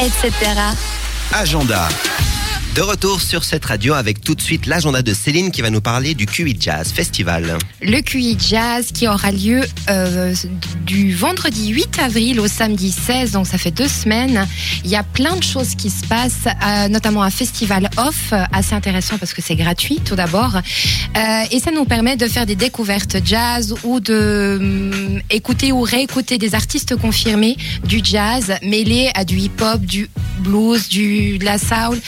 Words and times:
etc. 0.00 0.74
Agenda. 1.32 1.88
De 2.76 2.82
retour 2.82 3.22
sur 3.22 3.42
cette 3.42 3.64
radio 3.64 3.94
avec 3.94 4.20
tout 4.20 4.34
de 4.34 4.42
suite 4.42 4.66
l'agenda 4.66 5.00
de 5.00 5.14
Céline 5.14 5.50
qui 5.50 5.62
va 5.62 5.70
nous 5.70 5.80
parler 5.80 6.12
du 6.12 6.26
QI 6.26 6.58
Jazz 6.60 6.92
Festival. 6.92 7.56
Le 7.80 8.02
QI 8.02 8.36
Jazz 8.38 8.92
qui 8.92 9.08
aura 9.08 9.32
lieu 9.32 9.62
euh, 9.88 10.34
du 10.84 11.14
vendredi 11.14 11.68
8 11.68 11.98
avril 12.00 12.38
au 12.38 12.46
samedi 12.46 12.92
16, 12.92 13.30
donc 13.32 13.46
ça 13.46 13.56
fait 13.56 13.70
deux 13.70 13.88
semaines. 13.88 14.46
Il 14.84 14.90
y 14.90 14.96
a 14.96 15.02
plein 15.02 15.36
de 15.36 15.42
choses 15.42 15.74
qui 15.74 15.88
se 15.88 16.06
passent, 16.06 16.48
euh, 16.66 16.88
notamment 16.88 17.22
un 17.22 17.30
festival 17.30 17.88
off 17.96 18.34
euh, 18.34 18.44
assez 18.52 18.74
intéressant 18.74 19.16
parce 19.16 19.32
que 19.32 19.40
c'est 19.40 19.56
gratuit 19.56 20.00
tout 20.04 20.14
d'abord. 20.14 20.60
Et 21.50 21.60
ça 21.60 21.70
nous 21.70 21.86
permet 21.86 22.16
de 22.16 22.28
faire 22.28 22.44
des 22.44 22.56
découvertes 22.56 23.16
jazz 23.24 23.74
ou 23.84 24.00
de 24.00 24.58
hum, 24.60 25.22
écouter 25.30 25.72
ou 25.72 25.80
réécouter 25.80 26.36
des 26.36 26.54
artistes 26.54 26.94
confirmés 26.94 27.56
du 27.84 28.02
jazz 28.04 28.52
mêlés 28.60 29.08
à 29.14 29.24
du 29.24 29.38
hip-hop, 29.38 29.80
du 29.80 30.10
blues, 30.38 30.88
du, 30.88 31.38
de 31.38 31.44
la 31.44 31.58
soul. 31.58 32.00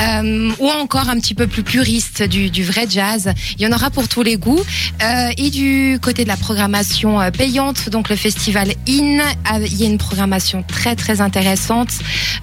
Euh, 0.00 0.50
ou 0.58 0.68
encore 0.68 1.08
un 1.08 1.18
petit 1.18 1.34
peu 1.34 1.46
plus 1.46 1.62
puriste 1.62 2.22
du, 2.22 2.50
du, 2.50 2.62
vrai 2.62 2.86
jazz. 2.88 3.30
Il 3.58 3.62
y 3.62 3.66
en 3.66 3.72
aura 3.72 3.90
pour 3.90 4.08
tous 4.08 4.22
les 4.22 4.36
goûts. 4.36 4.62
Euh, 5.02 5.30
et 5.36 5.50
du 5.50 5.98
côté 6.00 6.22
de 6.24 6.28
la 6.28 6.36
programmation 6.36 7.20
euh, 7.20 7.30
payante, 7.30 7.88
donc 7.90 8.08
le 8.08 8.16
festival 8.16 8.72
IN, 8.86 9.20
il 9.60 9.76
y 9.76 9.84
a 9.84 9.86
une 9.86 9.98
programmation 9.98 10.62
très 10.62 10.94
très 10.96 11.20
intéressante 11.20 11.90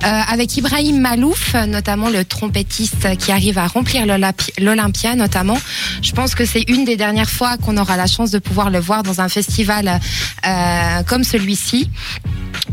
euh, 0.04 0.22
avec 0.28 0.56
Ibrahim 0.58 1.00
Malouf, 1.00 1.56
notamment 1.68 2.10
le 2.10 2.26
trompettiste 2.26 3.18
qui 3.18 3.32
arrive 3.32 3.58
à 3.58 3.68
remplir 3.68 4.06
l'Olympia 4.06 5.16
notamment. 5.16 5.58
Je 6.02 6.12
pense 6.12 6.36
que 6.36 6.46
c'est 6.46 6.64
une 6.68 6.86
des 6.86 6.98
dernières 6.98 7.30
fois 7.30 7.58
qu'on 7.58 7.78
aura 7.78 7.98
la 7.98 8.08
chance 8.08 8.32
de 8.32 8.40
pouvoir 8.40 8.70
le 8.70 8.80
voir 8.80 9.04
dans 9.04 9.22
un 9.22 9.30
festival 9.30 10.00
euh, 10.46 11.04
comme 11.04 11.24
celui-ci. 11.24 11.90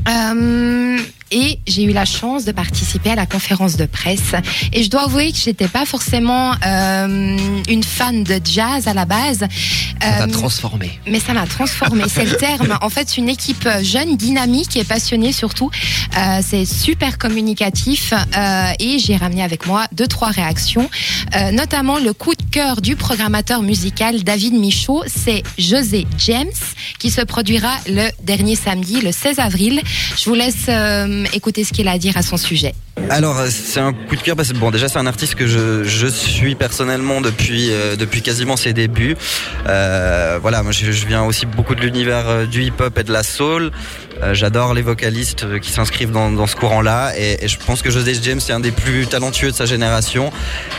Euh, 0.08 0.98
et 1.32 1.58
j'ai 1.66 1.82
eu 1.82 1.92
la 1.92 2.04
chance 2.04 2.44
de 2.44 2.52
participer 2.52 3.10
à 3.10 3.14
la 3.16 3.26
conférence 3.26 3.76
de 3.76 3.86
presse. 3.86 4.34
Et 4.72 4.84
je 4.84 4.90
dois 4.90 5.04
avouer 5.04 5.32
que 5.32 5.38
j'étais 5.38 5.68
pas 5.68 5.86
forcément 5.86 6.52
euh, 6.64 7.36
une 7.68 7.82
fan 7.82 8.22
de 8.22 8.40
jazz 8.44 8.86
à 8.86 8.94
la 8.94 9.06
base. 9.06 9.44
Ça 10.00 10.18
t'a 10.18 10.26
transformé. 10.28 11.00
Mais 11.06 11.18
ça 11.18 11.32
m'a 11.32 11.46
transformé, 11.46 12.04
c'est 12.08 12.24
le 12.24 12.36
terme. 12.36 12.78
En 12.80 12.90
fait, 12.90 13.16
une 13.16 13.28
équipe 13.28 13.68
jeune, 13.82 14.16
dynamique 14.16 14.76
et 14.76 14.84
passionnée 14.84 15.32
surtout. 15.32 15.70
Euh, 16.16 16.40
c'est 16.42 16.66
super 16.66 17.18
communicatif 17.18 18.12
euh, 18.12 18.72
et 18.78 18.98
j'ai 18.98 19.16
ramené 19.16 19.42
avec 19.42 19.66
moi 19.66 19.86
deux 19.92 20.06
trois 20.06 20.28
réactions, 20.28 20.90
euh, 21.36 21.50
notamment 21.52 21.98
le 21.98 22.12
coup 22.12 22.34
de 22.34 22.42
cœur 22.50 22.80
du 22.80 22.96
programmateur 22.96 23.62
musical 23.62 24.22
David 24.22 24.54
Michaud, 24.54 25.02
c'est 25.06 25.42
José 25.58 26.06
James 26.18 26.50
qui 26.98 27.10
se 27.10 27.20
produira 27.22 27.70
le 27.86 28.08
dernier 28.22 28.56
samedi, 28.56 29.00
le 29.00 29.12
16 29.12 29.38
avril. 29.38 29.80
Je 30.16 30.28
vous 30.28 30.34
laisse 30.34 30.66
euh, 30.68 31.21
écouter 31.32 31.64
ce 31.64 31.72
qu'il 31.72 31.88
a 31.88 31.92
à 31.92 31.98
dire 31.98 32.16
à 32.16 32.22
son 32.22 32.36
sujet. 32.36 32.74
Alors 33.08 33.40
c'est 33.48 33.80
un 33.80 33.92
coup 33.92 34.16
de 34.16 34.20
cœur 34.20 34.36
parce 34.36 34.52
que 34.52 34.56
bon 34.56 34.70
déjà 34.70 34.88
c'est 34.88 34.98
un 34.98 35.06
artiste 35.06 35.34
que 35.34 35.46
je, 35.46 36.06
suis 36.06 36.54
personnellement 36.54 37.20
depuis 37.20 37.70
euh, 37.70 37.96
depuis 37.96 38.22
quasiment 38.22 38.56
ses 38.56 38.72
débuts. 38.72 39.16
Euh, 39.66 40.38
voilà 40.40 40.62
moi 40.62 40.72
je, 40.72 40.90
viens 41.06 41.24
aussi 41.24 41.46
beaucoup 41.46 41.74
de 41.74 41.80
l'univers 41.80 42.46
du 42.46 42.62
hip-hop 42.64 42.98
et 42.98 43.04
de 43.04 43.12
la 43.12 43.22
soul. 43.22 43.70
Euh, 44.22 44.34
J'adore 44.34 44.74
les 44.74 44.82
vocalistes 44.82 45.58
qui 45.60 45.72
s'inscrivent 45.72 46.12
dans, 46.12 46.46
ce 46.46 46.54
courant-là 46.54 47.12
et, 47.18 47.48
je 47.48 47.56
pense 47.56 47.82
que 47.82 47.90
José 47.90 48.14
James 48.22 48.40
c'est 48.40 48.52
un 48.52 48.60
des 48.60 48.70
plus 48.70 49.06
talentueux 49.06 49.50
de 49.50 49.56
sa 49.56 49.66
génération. 49.66 50.30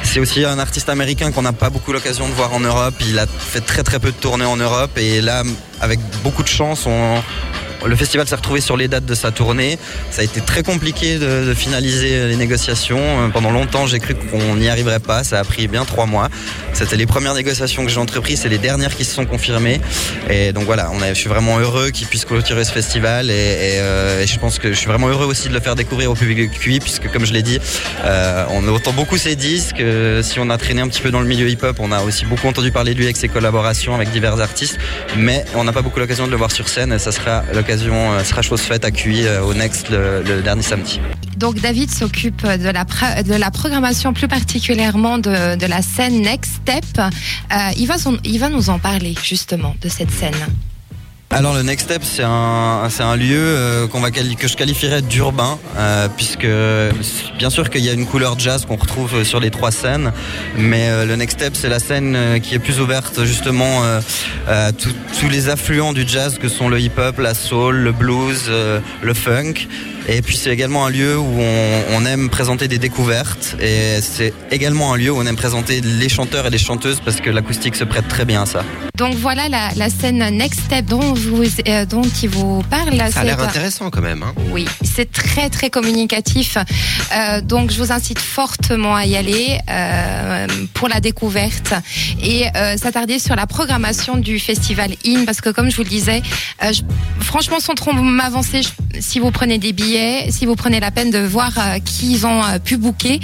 C'est 0.04 0.20
aussi 0.20 0.46
un 0.46 0.60
artiste 0.60 0.90
américain 0.90 1.32
qu'on 1.32 1.42
n'a 1.42 1.54
pas 1.54 1.70
beaucoup 1.70 1.94
l'occasion 1.94 2.28
de 2.28 2.34
voir 2.34 2.54
en 2.54 2.60
Europe. 2.60 2.94
Il 3.02 3.18
a 3.18 3.26
fait 3.26 3.62
très 3.62 3.84
très 3.84 4.00
peu 4.00 4.12
de 4.12 4.18
tournées 4.18 4.46
en 4.46 4.58
Europe 4.58 4.98
et 4.98 5.20
là 5.20 5.44
avec 5.82 6.00
beaucoup 6.24 6.44
de 6.44 6.48
chance 6.48 6.86
on 6.86 7.22
le 7.86 7.96
festival 7.96 8.28
s'est 8.28 8.36
retrouvé 8.36 8.62
sur 8.62 8.78
les 8.78 8.88
dates 8.88 9.06
de 9.06 9.16
sa 9.16 9.32
tournée. 9.32 9.78
Ça 10.12 10.22
a 10.22 10.24
été 10.24 10.42
très 10.42 10.64
compliqué 10.64 11.18
de, 11.18 11.46
de 11.46 11.54
finaliser 11.54 12.28
les 12.28 12.36
négociations. 12.36 13.00
Euh, 13.00 13.28
pendant 13.30 13.52
longtemps, 13.52 13.88
j'ai 13.88 14.00
cru 14.00 14.16
qu'on 14.16 14.56
n'y 14.56 14.70
arriverait 14.70 15.00
pas. 15.00 15.24
Ça 15.24 15.40
a 15.40 15.44
pris 15.44 15.68
bien 15.68 15.86
trois 15.86 16.06
mois. 16.06 16.30
C'était 16.74 16.96
les 16.96 17.06
premières 17.06 17.34
négociations 17.34 17.84
que 17.84 17.92
j'ai 17.92 18.00
entreprises. 18.00 18.42
C'est 18.42 18.50
les 18.50 18.58
dernières 18.58 18.96
qui 18.96 19.06
se 19.06 19.14
sont 19.14 19.26
confirmées. 19.26 19.82
Et 20.30 20.54
donc 20.54 20.66
voilà, 20.66 20.90
je 21.10 21.14
suis 21.14 21.30
vraiment 21.30 21.60
heureux 21.60 21.90
qu'ils 21.92 22.08
puissent 22.08 22.26
clôturer 22.26 22.64
ce 22.64 22.72
festival. 22.72 23.28
Euh, 23.30 24.22
et, 24.22 24.28
je 24.28 24.40
pense 24.40 24.60
que 24.60 24.70
je 24.70 24.78
suis 24.78 24.88
vraiment 24.88 25.08
heureux 25.08 25.26
aussi 25.26 25.50
de 25.50 25.54
le 25.54 25.60
faire 25.60 25.76
découvrir 25.76 26.12
au 26.12 26.16
public 26.16 26.52
QI, 26.52 26.80
puisque 26.80 27.12
comme 27.12 27.26
je 27.26 27.34
l'ai 27.34 27.44
dit, 27.44 27.60
euh, 28.04 28.46
on 28.50 28.68
entend 28.68 28.94
beaucoup 28.94 29.18
ses 29.18 29.36
disques. 29.36 29.82
Si 30.22 30.40
on 30.40 30.50
a 30.50 30.58
traîné 30.58 30.82
un 30.82 30.88
petit 30.88 31.02
peu 31.02 31.12
dans 31.12 31.20
le 31.20 31.28
milieu 31.28 31.50
hip-hop, 31.50 31.78
on 31.80 31.92
a 31.92 32.02
aussi 32.02 32.26
beaucoup 32.26 32.48
entendu 32.48 32.72
parler 32.72 32.94
de 32.94 32.98
lui 32.98 33.06
avec 33.06 33.18
ses 33.18 33.28
collaborations 33.28 33.94
avec 33.94 34.10
divers 34.12 34.40
artistes. 34.40 34.78
Mais 35.18 35.46
on 35.56 35.64
n'a 35.64 35.74
pas 35.74 35.82
beaucoup 35.82 36.00
l'occasion 36.00 36.26
de 36.26 36.32
le 36.32 36.38
voir 36.38 36.52
sur 36.52 36.68
scène. 36.68 36.98
Ça 36.98 37.12
sera 37.12 37.44
sera 37.78 38.42
chose 38.42 38.62
faite 38.62 38.86
à 38.86 38.92
QI 38.92 39.28
au 39.44 39.54
Next 39.54 39.90
le, 39.90 40.42
dernier 40.42 40.62
samedi. 40.62 41.00
Donc 41.38 41.60
David 41.60 41.90
s'occupe 41.90 42.46
de 42.46 42.70
la, 42.70 43.24
de 43.24 43.34
la 43.34 43.52
programmation 43.52 44.14
plus 44.14 44.28
particulièrement 44.28 45.18
de, 45.18 45.66
la 45.66 45.82
scène 45.82 46.22
Next 46.22 46.54
Step. 46.62 46.86
Euh, 47.00 47.58
il 47.78 48.40
va 48.40 48.50
nous 48.50 48.70
en 48.70 48.80
parler 48.80 49.16
justement 49.24 49.76
de 49.82 49.90
cette 49.90 50.12
scène. 50.12 50.34
Alors 51.34 51.56
le 51.56 51.64
Next 51.64 51.88
Step, 51.88 52.04
c'est 52.04 52.22
un, 52.24 52.88
c'est 52.92 53.02
un 53.02 53.16
lieu 53.16 53.40
euh, 53.40 53.88
qu'on 53.88 54.02
va 54.02 54.12
que 54.12 54.48
je 54.48 54.56
qualifierais 54.56 55.02
d'urbain, 55.02 55.58
euh, 55.78 56.08
puisque 56.16 56.48
bien 57.40 57.50
sûr 57.50 57.72
qu'il 57.72 57.82
y 57.82 57.90
a 57.90 57.94
une 57.94 58.06
couleur 58.06 58.38
jazz 58.38 58.66
qu'on 58.68 58.76
retrouve 58.76 59.24
sur 59.24 59.40
les 59.40 59.50
trois 59.50 59.72
scènes, 59.72 60.14
mais 60.56 60.90
euh, 60.90 61.06
le 61.06 61.16
Next 61.16 61.40
Step, 61.40 61.56
c'est 61.56 61.70
la 61.70 61.80
scène 61.80 62.40
qui 62.44 62.54
est 62.54 62.60
plus 62.60 62.80
ouverte 62.80 63.24
justement 63.24 63.82
à 64.48 64.72
tous 64.74 65.30
les 65.30 65.50
affluents 65.50 65.92
du 65.92 66.08
jazz 66.08 66.38
que 66.38 66.48
sont 66.48 66.70
le 66.70 66.80
hip-hop, 66.80 67.18
la 67.18 67.34
soul, 67.34 67.78
le 67.78 67.92
blues, 67.92 68.52
le 69.02 69.14
funk. 69.16 69.68
Et 70.08 70.22
puis 70.22 70.36
c'est 70.36 70.52
également 70.52 70.86
un 70.86 70.90
lieu 70.90 71.18
où 71.18 71.40
on, 71.40 71.84
on, 71.92 72.06
aime 72.06 72.30
présenter 72.30 72.68
des 72.68 72.78
découvertes 72.78 73.56
et 73.62 74.02
c'est 74.02 74.34
également 74.52 74.94
un 74.94 74.98
lieu 74.98 75.12
où 75.12 75.18
on 75.18 75.26
aime 75.26 75.38
présenter 75.38 75.80
les 75.80 76.10
chanteurs 76.10 76.46
et 76.46 76.50
les 76.50 76.58
chanteuses 76.58 77.00
parce 77.00 77.22
que 77.22 77.30
l'acoustique 77.30 77.76
se 77.76 77.86
prête 77.86 78.10
très 78.10 78.26
bien 78.26 78.42
à 78.42 78.46
ça. 78.46 78.66
Donc 78.98 79.16
voilà 79.16 79.48
la, 79.48 79.70
la 79.78 79.90
scène 79.90 80.20
Next 80.38 80.60
Step 80.66 80.86
dont, 80.86 81.16
vous, 81.28 81.44
euh, 81.68 81.86
dont 81.86 82.02
il 82.02 82.30
vous 82.30 82.64
parle. 82.70 82.98
Ça 83.12 83.22
a 83.22 83.24
l'air 83.24 83.40
intéressant 83.40 83.90
quand 83.90 84.02
même. 84.02 84.24
Hein 84.24 84.34
oui, 84.52 84.66
c'est 84.84 85.12
très 85.12 85.50
très 85.50 85.70
communicatif. 85.70 86.58
Euh, 86.58 87.42
donc 87.42 87.72
je 87.72 87.78
vous 87.78 87.92
incite 87.92 88.20
fortement 88.20 88.96
à 88.96 89.06
y 89.06 89.16
aller 89.16 89.60
euh, 89.70 90.48
pour 90.74 90.88
la 90.88 91.00
découverte 91.00 91.74
et 92.22 92.46
s'attarder 92.78 93.20
sur 93.20 93.36
la 93.36 93.48
programmation 93.48 94.18
du 94.18 94.40
festival 94.40 94.92
IN 95.06 95.26
parce 95.26 95.42
que 95.42 95.50
comme 95.50 95.70
je 95.70 95.76
vous 95.76 95.84
le 95.84 95.90
disais, 95.90 96.22
je, 96.62 96.82
franchement 97.20 97.60
sans 97.60 97.74
trop 97.74 97.94
m'avancer, 97.94 98.62
si 99.00 99.20
vous 99.20 99.32
prenez 99.32 99.58
des 99.58 99.74
billets 99.74 100.32
si 100.32 100.46
vous 100.46 100.56
prenez 100.56 100.80
la 100.80 100.92
peine 100.92 101.12
de 101.12 101.20
voir 101.20 101.54
qui 101.86 102.14
ils 102.14 102.26
ont 102.26 102.42
pu 102.64 102.78
booker, 102.78 103.20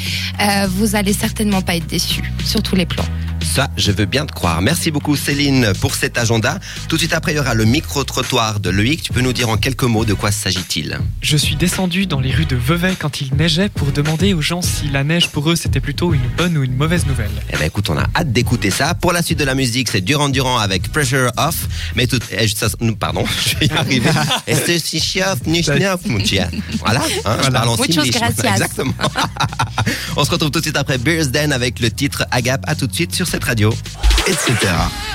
vous 0.70 0.96
allez 0.96 1.14
certainement 1.14 1.62
pas 1.62 1.76
être 1.76 1.88
déçus 1.88 2.24
sur 2.46 2.62
tous 2.62 2.76
les 2.76 2.86
plans. 2.86 3.06
Ça, 3.44 3.70
je 3.78 3.92
veux 3.92 4.06
bien 4.06 4.26
te 4.26 4.34
croire. 4.34 4.62
Merci 4.62 4.92
beaucoup 4.92 5.16
Céline 5.16 5.74
pour 5.80 5.96
cet 5.96 6.18
agenda. 6.18 6.60
Tout 6.88 6.96
de 6.96 7.00
suite 7.02 7.14
après, 7.14 7.34
il 7.34 7.38
y 7.38 7.40
aura 7.40 7.54
le 7.54 7.66
micro-trottoir 7.66 8.60
de 8.60 8.70
Loïc. 8.70 9.04
Tu 9.04 9.14
peux 9.14 9.22
nous 9.22 9.34
dire 9.34 9.50
en 9.50 9.58
quelques 9.58 9.84
mots 9.84 10.06
de 10.06 10.14
quoi 10.14 10.32
s'agit-il 10.32 11.00
Je 11.22 11.38
suis 11.38 11.56
descendu 11.56 12.06
dans 12.06 12.20
les 12.20 12.32
rues 12.32 12.46
de 12.46 12.56
Vevey 12.56 12.96
quand 12.98 13.22
il 13.22 13.34
neigeait 13.36 13.70
pour 13.70 13.92
demander 13.92 14.34
aux 14.34 14.42
gens 14.42 14.62
si 14.62 14.90
la 14.90 15.04
neige 15.04 15.28
pour 15.30 15.50
eux 15.50 15.56
c'était 15.56 15.80
plutôt 15.80 16.14
une 16.14 16.28
bonne 16.38 16.58
ou 16.58 16.64
une 16.64 16.76
mauvaise 16.76 17.06
nouvelle. 17.06 17.32
Eh 17.52 17.58
ben 17.58 17.66
écoute, 17.66 17.90
on 17.90 17.98
a 17.98 18.06
hâte 18.16 18.32
d'écouter 18.32 18.72
ça. 18.72 18.94
Pour 18.94 19.14
la 19.14 19.22
suite 19.22 19.40
de 19.40 19.46
la 19.46 19.56
musique, 19.56 19.90
c'est 19.90 20.02
Durand 20.02 20.30
Durand 20.30 20.58
avec 20.58 20.92
Pressure 20.92 21.32
Off. 21.38 21.68
Mais 21.96 22.08
tout, 22.08 22.20
eh, 22.32 22.48
ça, 22.48 22.68
pardon, 23.00 23.26
je 23.46 23.58
vais 23.58 23.66
y 23.68 23.72
arriver. 23.72 24.10
voilà, 26.80 27.02
hein, 27.26 27.38
je 27.44 27.50
parle 27.50 27.70
en 27.70 27.76
Exactement. 27.76 28.94
on 30.18 30.26
se 30.26 30.32
retrouve 30.32 30.52
tout 30.52 30.60
de 30.60 30.66
suite 30.66 30.78
après 30.78 30.98
Beers 30.98 31.28
Den 31.28 31.52
avec 31.52 31.80
le 31.80 31.92
titre 31.92 32.26
Agap. 32.32 32.64
À 32.68 32.76
tout 32.76 32.88
de 32.88 32.94
suite 32.94 33.16
sur 33.16 33.28
cette 33.30 33.44
radio, 33.44 33.72
etc. 34.28 35.10